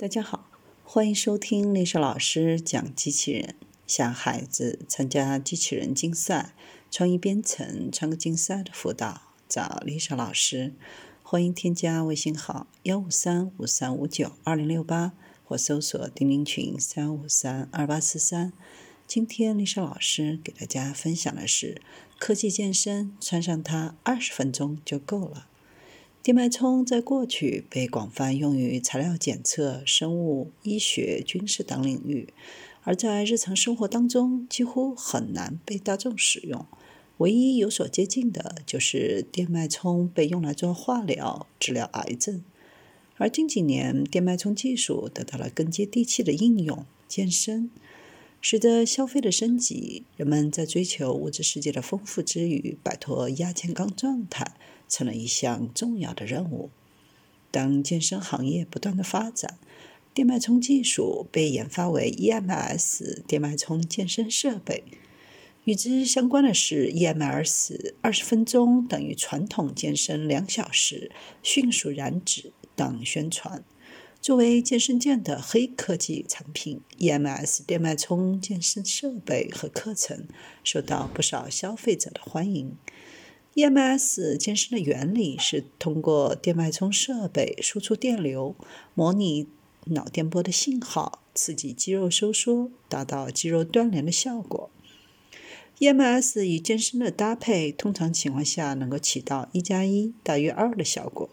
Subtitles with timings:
[0.00, 0.48] 大家好，
[0.82, 3.54] 欢迎收听丽莎老师讲机器人。
[3.86, 6.54] 想孩子参加机器人竞赛、
[6.90, 10.72] 创意编程、创客竞赛的辅导，找丽莎老师。
[11.22, 15.12] 欢迎添加微信号幺五三五三五九二零六八，
[15.44, 18.54] 或搜索钉钉群三五三二八四三。
[19.06, 21.82] 今天丽莎老师给大家分享的是
[22.18, 25.48] 科技健身，穿上它二十分钟就够了。
[26.22, 32.28] 电脉冲在过去被广泛用于材料检测、生物医学、军事等领域，
[32.82, 36.66] 而在日常生活当中几乎很难被大众使用。
[37.16, 42.42] 唯一有所接近的就是电脉冲被用来做化疗、治疗癌症。
[43.16, 47.70] 而近几年，电脉冲技术得到了更接地气的应用，健身。
[48.42, 54.52] 随着消费的升级，人们在追求物质世界的丰富之余，摆脱亚健康状态
[54.90, 56.68] 成了一项重要的任务。
[57.50, 59.58] 当健身行业不断的发展，
[60.12, 64.84] 电脉冲技术被研发为 EMS 电脉冲健身设备。
[65.64, 73.62] 与之相关的是 EMS 二十分钟等于传统健身两小时，迅速燃脂等宣传。
[74.22, 80.26] 作为健身界的黑科技产品，EMS 电脉冲健身设备和课程
[80.62, 82.76] 受到不少消费者的欢迎。
[83.60, 88.56] EMS 健身的原理是通过电脉冲设备输出电流，
[88.94, 89.48] 模拟
[89.88, 94.70] 脑电波的信号，刺激肌肉收缩，达到肌肉锻炼的效果。
[95.78, 101.28] EMS 与健身的搭配，通常情况下能够起到一加一大于二的效果。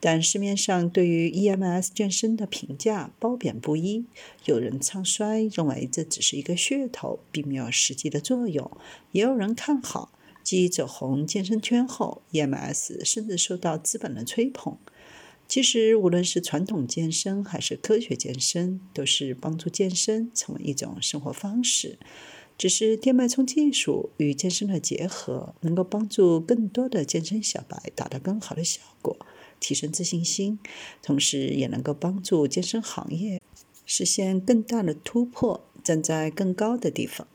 [0.00, 4.06] 但市面上对于 EMS 健身的评价褒贬不一，
[4.46, 8.68] 有人唱衰，认为这只是一个噱头，并没有实际的作用；
[9.12, 10.10] 也有人看好，
[10.50, 14.76] 继走红健身圈后，EMS 甚至受到资本的吹捧。
[15.46, 22.00] 其实，无论是传统健身还是科学健身，都是帮助健身成为一种生活方式。
[22.58, 29.16] 只是电脉冲技术与健身的结合，能够帮助更多的健身小白达到更好的效果。
[29.60, 30.58] 提升自信心，
[31.00, 33.40] 同时也能够帮助健身行业
[33.86, 37.28] 实现更大的突破，站在更高的地方。